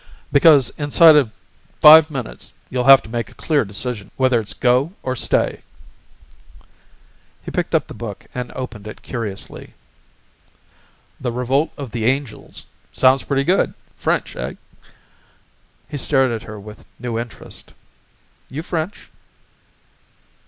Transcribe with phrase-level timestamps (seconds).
[0.31, 1.29] "Because inside of
[1.79, 5.61] five minutes you'll have to make a clear decision whether it's go or stay."
[7.43, 9.75] He picked up the book and opened it curiously.
[11.19, 12.65] "The Revolt of the Angels.
[12.91, 13.75] Sounds pretty good.
[13.95, 14.55] French, eh?"
[15.87, 17.71] He stared at her with new interest
[18.49, 19.07] "You French?"